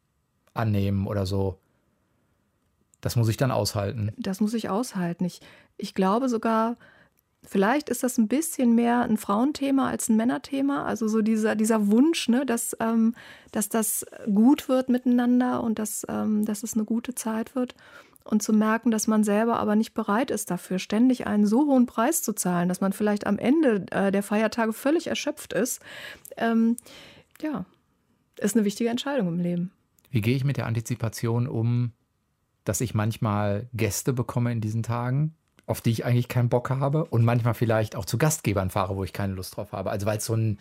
[0.55, 1.59] annehmen oder so.
[3.07, 4.11] Das muss ich dann aushalten.
[4.17, 5.23] Das muss ich aushalten.
[5.23, 5.39] Ich,
[5.77, 6.75] ich glaube sogar,
[7.41, 10.83] vielleicht ist das ein bisschen mehr ein Frauenthema als ein Männerthema.
[10.83, 13.15] Also so dieser, dieser Wunsch, ne, dass, ähm,
[13.53, 17.75] dass das gut wird miteinander und dass, ähm, dass es eine gute Zeit wird.
[18.25, 21.85] Und zu merken, dass man selber aber nicht bereit ist dafür, ständig einen so hohen
[21.85, 25.81] Preis zu zahlen, dass man vielleicht am Ende äh, der Feiertage völlig erschöpft ist.
[26.35, 26.75] Ähm,
[27.41, 27.63] ja,
[28.37, 29.71] ist eine wichtige Entscheidung im Leben.
[30.11, 31.93] Wie gehe ich mit der Antizipation um,
[32.67, 37.05] dass ich manchmal Gäste bekomme in diesen Tagen, auf die ich eigentlich keinen Bock habe
[37.05, 39.89] und manchmal vielleicht auch zu Gastgebern fahre, wo ich keine Lust drauf habe.
[39.89, 40.59] Also weil es so ein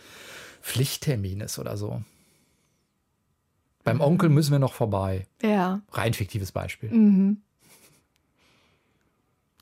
[0.62, 2.02] Pflichttermin ist oder so.
[3.84, 5.26] Beim Onkel müssen wir noch vorbei.
[5.42, 5.80] Ja.
[5.92, 6.90] Rein fiktives Beispiel.
[6.90, 7.40] Mhm.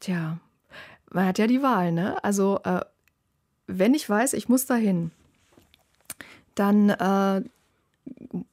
[0.00, 0.38] Tja,
[1.12, 2.22] man hat ja die Wahl, ne?
[2.24, 2.80] Also, äh,
[3.66, 5.11] wenn ich weiß, ich muss dahin,
[6.54, 7.42] dann äh,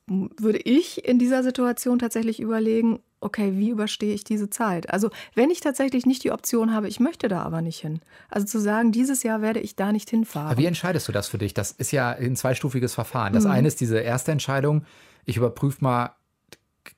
[0.07, 4.89] würde ich in dieser Situation tatsächlich überlegen, okay, wie überstehe ich diese Zeit?
[4.89, 8.01] Also wenn ich tatsächlich nicht die Option habe, ich möchte da aber nicht hin.
[8.29, 10.49] Also zu sagen, dieses Jahr werde ich da nicht hinfahren.
[10.49, 11.53] Aber wie entscheidest du das für dich?
[11.53, 13.33] Das ist ja ein zweistufiges Verfahren.
[13.33, 13.51] Das mhm.
[13.51, 14.85] eine ist diese erste Entscheidung,
[15.25, 16.15] ich überprüfe mal,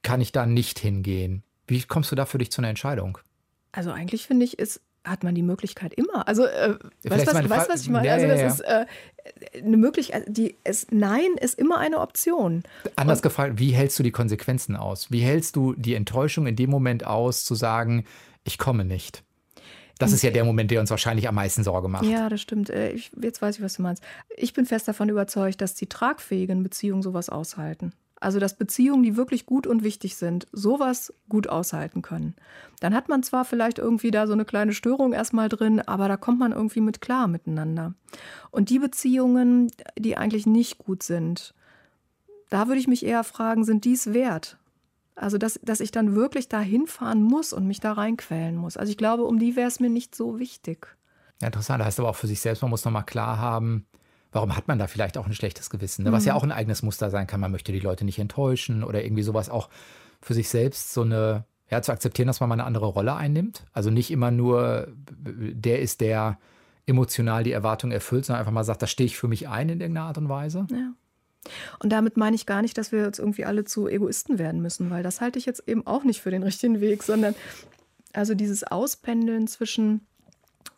[0.02, 1.44] kann ich da nicht hingehen?
[1.68, 3.18] Wie kommst du da für dich zu einer Entscheidung?
[3.72, 6.28] Also eigentlich finde ich, ist hat man die Möglichkeit immer.
[6.28, 8.08] Also, äh, weißt du, was, weißt, was ich meine?
[8.08, 8.54] Ja, also, das ja, ja.
[8.54, 8.86] ist äh,
[9.62, 12.64] eine Möglichkeit, die, es, Nein ist immer eine Option.
[12.96, 15.12] Anders Und, gefragt, wie hältst du die Konsequenzen aus?
[15.12, 18.06] Wie hältst du die Enttäuschung in dem Moment aus, zu sagen,
[18.44, 19.24] ich komme nicht?
[20.00, 22.06] Das ist ja der Moment, der uns wahrscheinlich am meisten Sorge macht.
[22.06, 22.70] Ja, das stimmt.
[22.70, 24.04] Äh, ich, jetzt weiß ich, was du meinst.
[24.36, 27.94] Ich bin fest davon überzeugt, dass die tragfähigen Beziehungen sowas aushalten.
[28.24, 32.36] Also dass Beziehungen, die wirklich gut und wichtig sind, sowas gut aushalten können.
[32.80, 36.16] Dann hat man zwar vielleicht irgendwie da so eine kleine Störung erstmal drin, aber da
[36.16, 37.96] kommt man irgendwie mit klar miteinander.
[38.50, 41.54] Und die Beziehungen, die eigentlich nicht gut sind,
[42.50, 44.58] da würde ich mich eher fragen, sind dies wert?
[45.16, 48.78] Also, dass, dass ich dann wirklich da hinfahren muss und mich da reinquälen muss.
[48.78, 50.88] Also, ich glaube, um die wäre es mir nicht so wichtig.
[51.42, 51.82] Ja, interessant.
[51.82, 53.86] Das heißt aber auch für sich selbst, man muss nochmal klar haben,
[54.34, 56.04] warum hat man da vielleicht auch ein schlechtes Gewissen?
[56.04, 56.12] Ne?
[56.12, 56.30] Was mhm.
[56.30, 57.40] ja auch ein eigenes Muster sein kann.
[57.40, 59.70] Man möchte die Leute nicht enttäuschen oder irgendwie sowas auch
[60.22, 63.64] für sich selbst so eine, ja, zu akzeptieren, dass man mal eine andere Rolle einnimmt.
[63.72, 66.38] Also nicht immer nur, der ist der
[66.86, 69.80] emotional die Erwartung erfüllt, sondern einfach mal sagt, da stehe ich für mich ein in
[69.80, 70.68] irgendeiner Art und Weise.
[70.70, 70.94] Ja.
[71.80, 74.90] Und damit meine ich gar nicht, dass wir jetzt irgendwie alle zu Egoisten werden müssen,
[74.90, 77.36] weil das halte ich jetzt eben auch nicht für den richtigen Weg, sondern
[78.14, 80.02] also dieses Auspendeln zwischen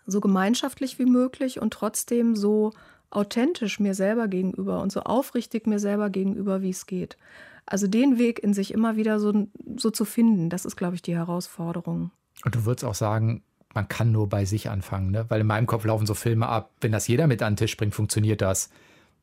[0.08, 2.72] so gemeinschaftlich wie möglich und trotzdem so
[3.10, 7.18] authentisch mir selber gegenüber und so aufrichtig mir selber gegenüber, wie es geht.
[7.66, 11.02] Also den Weg in sich immer wieder so, so zu finden, das ist, glaube ich,
[11.02, 12.12] die Herausforderung.
[12.44, 15.26] Und du würdest auch sagen, man kann nur bei sich anfangen, ne?
[15.30, 17.76] weil in meinem Kopf laufen so Filme ab, wenn das jeder mit an den Tisch
[17.76, 18.70] bringt, funktioniert das.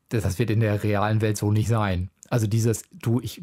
[0.09, 2.11] Das wird in der realen Welt so nicht sein.
[2.29, 3.43] Also dieses, du, ich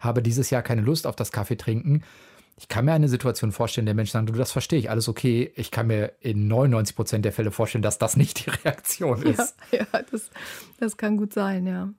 [0.00, 2.02] habe dieses Jahr keine Lust auf das Kaffee trinken,
[2.58, 5.52] ich kann mir eine Situation vorstellen, der Mensch sagt, du, das verstehe ich, alles okay.
[5.54, 9.54] Ich kann mir in 99 Prozent der Fälle vorstellen, dass das nicht die Reaktion ist.
[9.70, 10.30] Ja, ja das,
[10.80, 11.90] das kann gut sein, ja.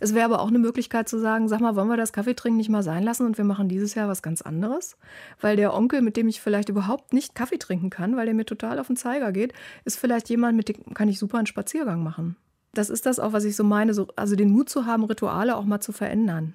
[0.00, 2.70] Es wäre aber auch eine Möglichkeit zu sagen, sag mal, wollen wir das Kaffeetrinken nicht
[2.70, 4.96] mal sein lassen und wir machen dieses Jahr was ganz anderes?
[5.40, 8.44] Weil der Onkel, mit dem ich vielleicht überhaupt nicht Kaffee trinken kann, weil der mir
[8.46, 9.52] total auf den Zeiger geht,
[9.84, 12.36] ist vielleicht jemand, mit dem kann ich super einen Spaziergang machen.
[12.74, 15.56] Das ist das auch, was ich so meine, so, also den Mut zu haben, Rituale
[15.56, 16.54] auch mal zu verändern.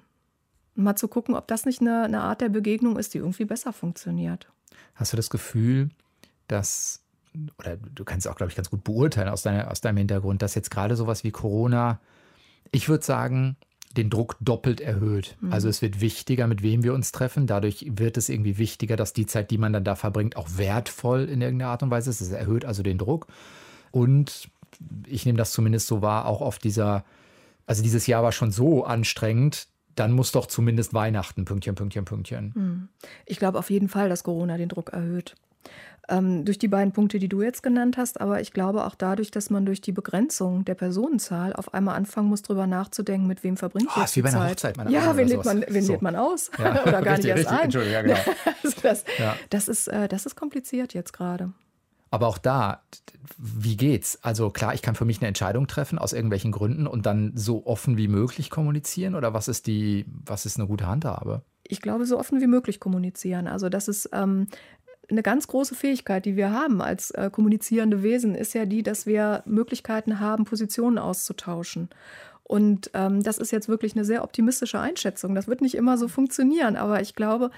[0.78, 3.44] Und mal zu gucken, ob das nicht eine, eine Art der Begegnung ist, die irgendwie
[3.44, 4.46] besser funktioniert.
[4.94, 5.90] Hast du das Gefühl,
[6.46, 7.02] dass,
[7.58, 10.40] oder du kannst es auch, glaube ich, ganz gut beurteilen aus, deiner, aus deinem Hintergrund,
[10.40, 11.98] dass jetzt gerade sowas wie Corona,
[12.70, 13.56] ich würde sagen,
[13.96, 15.36] den Druck doppelt erhöht.
[15.40, 15.52] Mhm.
[15.52, 17.48] Also es wird wichtiger, mit wem wir uns treffen.
[17.48, 21.24] Dadurch wird es irgendwie wichtiger, dass die Zeit, die man dann da verbringt, auch wertvoll
[21.24, 22.20] in irgendeiner Art und Weise ist.
[22.20, 23.26] Es erhöht also den Druck.
[23.90, 24.48] Und
[25.08, 27.04] ich nehme das zumindest so wahr, auch auf dieser,
[27.66, 29.66] also dieses Jahr war schon so anstrengend,
[29.98, 32.52] dann muss doch zumindest Weihnachten, Pünktchen, Pünktchen, Pünktchen.
[32.54, 32.88] Hm.
[33.26, 35.34] Ich glaube auf jeden Fall, dass Corona den Druck erhöht.
[36.10, 39.30] Ähm, durch die beiden Punkte, die du jetzt genannt hast, aber ich glaube auch dadurch,
[39.30, 43.58] dass man durch die Begrenzung der Personenzahl auf einmal anfangen muss, darüber nachzudenken, mit wem
[43.58, 44.50] verbringt oh, man ist wie bei einer Zeit.
[44.50, 44.76] Hochzeit.
[44.78, 45.92] Meine ja, wen, lädt man, wen So.
[45.92, 46.50] lädt man aus?
[46.58, 46.82] Ja.
[46.86, 47.58] Oder gar Richtig, nicht erst richtig.
[47.58, 47.64] ein.
[47.64, 48.18] Entschuldigung, ja, genau.
[48.62, 49.36] also das, Ja.
[49.50, 51.52] das, ist, äh, das ist kompliziert jetzt gerade.
[52.10, 52.82] Aber auch da,
[53.36, 54.18] wie geht's?
[54.22, 57.66] Also klar, ich kann für mich eine Entscheidung treffen aus irgendwelchen Gründen und dann so
[57.66, 61.42] offen wie möglich kommunizieren oder was ist die, was ist eine gute Handhabe?
[61.64, 63.46] Ich glaube, so offen wie möglich kommunizieren.
[63.46, 64.48] Also das ist ähm,
[65.10, 69.06] eine ganz große Fähigkeit, die wir haben als äh, kommunizierende Wesen, ist ja die, dass
[69.06, 71.88] wir Möglichkeiten haben, Positionen auszutauschen.
[72.42, 75.34] Und ähm, das ist jetzt wirklich eine sehr optimistische Einschätzung.
[75.34, 77.50] Das wird nicht immer so funktionieren, aber ich glaube,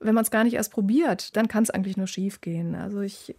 [0.00, 2.74] wenn man es gar nicht erst probiert, dann kann es eigentlich nur schief gehen.
[2.74, 3.36] Also ich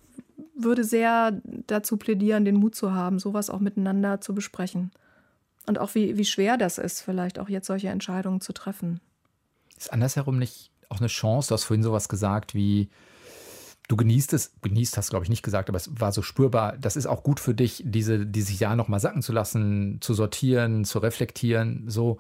[0.55, 4.91] würde sehr dazu plädieren, den Mut zu haben, sowas auch miteinander zu besprechen.
[5.65, 8.99] Und auch wie, wie schwer das ist, vielleicht auch jetzt solche Entscheidungen zu treffen.
[9.77, 11.49] Ist andersherum nicht auch eine Chance?
[11.49, 12.89] Du hast vorhin sowas gesagt wie,
[13.87, 16.95] du genießt es, genießt hast glaube ich nicht gesagt, aber es war so spürbar, das
[16.95, 20.99] ist auch gut für dich, diese, dieses Jahr nochmal sacken zu lassen, zu sortieren, zu
[20.99, 22.19] reflektieren, so.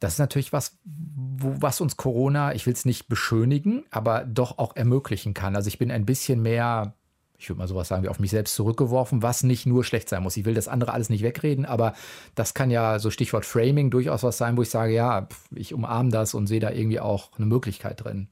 [0.00, 4.58] Das ist natürlich was, wo, was uns Corona, ich will es nicht beschönigen, aber doch
[4.58, 5.54] auch ermöglichen kann.
[5.54, 6.94] Also ich bin ein bisschen mehr,
[7.42, 10.22] ich würde mal sowas sagen, wie auf mich selbst zurückgeworfen, was nicht nur schlecht sein
[10.22, 10.36] muss.
[10.36, 11.94] Ich will das andere alles nicht wegreden, aber
[12.36, 16.10] das kann ja so Stichwort Framing durchaus was sein, wo ich sage, ja, ich umarme
[16.10, 18.28] das und sehe da irgendwie auch eine Möglichkeit drin.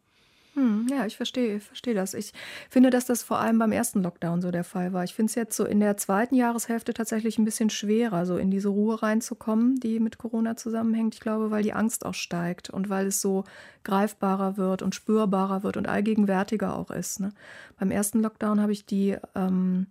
[1.00, 2.12] Ja, ich verstehe, ich verstehe das.
[2.12, 2.34] Ich
[2.68, 5.02] finde, dass das vor allem beim ersten Lockdown so der Fall war.
[5.02, 8.50] Ich finde es jetzt so in der zweiten Jahreshälfte tatsächlich ein bisschen schwerer, so in
[8.50, 11.14] diese Ruhe reinzukommen, die mit Corona zusammenhängt.
[11.14, 13.44] Ich glaube, weil die Angst auch steigt und weil es so
[13.82, 17.20] greifbarer wird und spürbarer wird und allgegenwärtiger auch ist.
[17.20, 17.32] Ne?
[17.78, 19.86] Beim ersten Lockdown habe ich die, ähm,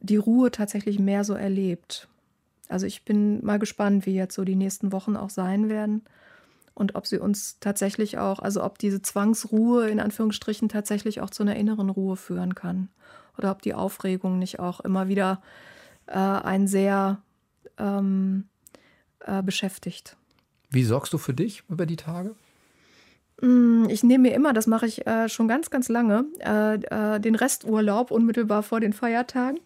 [0.00, 2.08] die Ruhe tatsächlich mehr so erlebt.
[2.70, 6.04] Also ich bin mal gespannt, wie jetzt so die nächsten Wochen auch sein werden
[6.74, 11.42] und ob sie uns tatsächlich auch, also ob diese Zwangsruhe in Anführungsstrichen tatsächlich auch zu
[11.42, 12.88] einer inneren Ruhe führen kann.
[13.38, 15.42] Oder ob die Aufregung nicht auch immer wieder
[16.06, 17.22] äh, einen sehr
[17.78, 18.48] ähm,
[19.20, 20.16] äh, beschäftigt.
[20.70, 22.34] Wie sorgst du für dich über die Tage?
[23.40, 27.20] Mm, Ich nehme mir immer, das mache ich äh, schon ganz, ganz lange, äh, äh,
[27.20, 29.60] den Resturlaub unmittelbar vor den Feiertagen.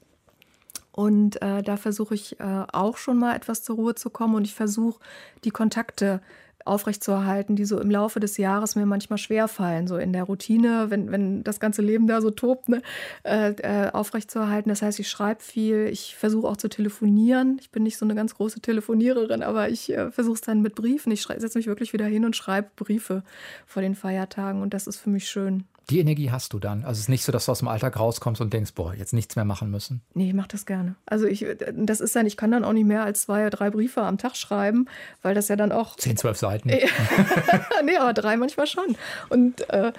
[0.93, 4.47] Und äh, da versuche ich äh, auch schon mal etwas zur Ruhe zu kommen und
[4.47, 4.99] ich versuche
[5.45, 6.23] die Kontakte
[6.67, 11.11] aufrechtzuerhalten, die so im Laufe des Jahres mir manchmal schwerfallen, so in der Routine, wenn,
[11.11, 12.83] wenn das ganze Leben da so tobt, ne,
[13.25, 14.69] äh, äh, aufrechtzuerhalten.
[14.69, 17.59] Das heißt, ich schreibe viel, ich versuche auch zu telefonieren.
[17.61, 20.75] Ich bin nicht so eine ganz große Telefoniererin, aber ich äh, versuche es dann mit
[20.75, 21.13] Briefen.
[21.13, 23.23] Ich setze mich wirklich wieder hin und schreibe Briefe
[23.67, 25.65] vor den Feiertagen und das ist für mich schön.
[25.89, 26.85] Die Energie hast du dann.
[26.85, 29.13] Also es ist nicht so, dass du aus dem Alltag rauskommst und denkst, boah, jetzt
[29.13, 30.03] nichts mehr machen müssen.
[30.15, 30.97] Nee, ich mache das gerne.
[31.07, 33.71] Also ich, das ist dann, ich kann dann auch nicht mehr als zwei oder drei
[33.71, 34.87] Briefe am Tag schreiben,
[35.23, 36.69] weil das ja dann auch 10, 12 Seiten.
[37.85, 38.97] nee, aber drei manchmal schon.
[39.29, 39.93] Und äh,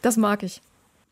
[0.00, 0.62] das mag ich.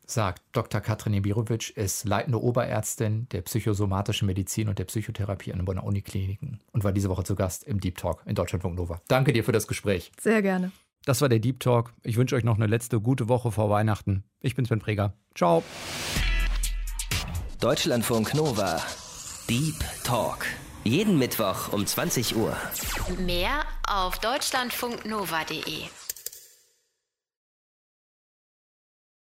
[0.09, 0.81] Sagt Dr.
[0.81, 6.61] Katrin Ibirovic, ist leitende Oberärztin der psychosomatischen Medizin und der Psychotherapie an den Bonner Unikliniken
[6.73, 9.01] und war diese Woche zu Gast im Deep Talk in Deutschlandfunk Nova.
[9.09, 10.13] Danke dir für das Gespräch.
[10.21, 10.71] Sehr gerne.
[11.07, 11.93] Das war der Deep Talk.
[12.03, 14.25] Ich wünsche euch noch eine letzte gute Woche vor Weihnachten.
[14.41, 15.15] Ich bin Sven Preger.
[15.37, 15.63] Ciao.
[17.61, 18.83] Deutschlandfunk Nova.
[19.49, 20.47] Deep Talk.
[20.83, 22.57] Jeden Mittwoch um 20 Uhr.
[23.25, 25.85] Mehr auf deutschlandfunknova.de.